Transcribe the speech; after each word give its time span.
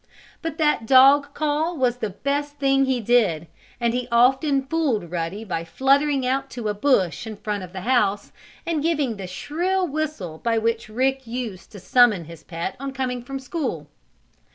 But 0.41 0.57
that 0.57 0.87
dog 0.87 1.31
call 1.35 1.77
was 1.77 1.97
the 1.97 2.09
best 2.09 2.55
thing 2.57 2.85
he 2.85 2.99
did, 2.99 3.45
and 3.79 3.93
he 3.93 4.07
often 4.11 4.65
fooled 4.65 5.11
Ruddy 5.11 5.43
by 5.43 5.63
fluttering 5.63 6.25
out 6.25 6.49
to 6.57 6.69
a 6.69 6.73
bush 6.73 7.27
in 7.27 7.35
front 7.35 7.61
of 7.61 7.71
the 7.71 7.81
house 7.81 8.31
and 8.65 8.81
giving 8.81 9.17
the 9.17 9.27
shrill 9.27 9.87
whistle 9.87 10.39
by 10.39 10.57
which 10.57 10.89
Rick 10.89 11.27
used 11.27 11.71
to 11.73 11.79
summon 11.79 12.25
his 12.25 12.41
pet 12.43 12.75
on 12.79 12.93
coming 12.93 13.21
from 13.21 13.37
school. 13.37 13.85